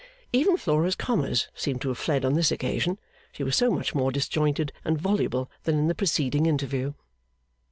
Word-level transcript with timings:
Even 0.33 0.57
Flora's 0.57 0.95
commas 0.95 1.47
seemed 1.53 1.79
to 1.81 1.89
have 1.89 1.97
fled 1.99 2.25
on 2.25 2.33
this 2.33 2.51
occasion; 2.51 2.97
she 3.31 3.43
was 3.43 3.55
so 3.55 3.69
much 3.69 3.93
more 3.93 4.11
disjointed 4.11 4.73
and 4.83 4.99
voluble 4.99 5.47
than 5.61 5.77
in 5.77 5.89
the 5.89 5.93
preceding 5.93 6.47
interview. 6.47 6.93